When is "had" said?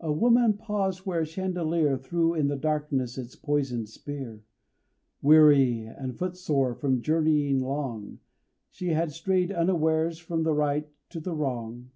8.88-9.10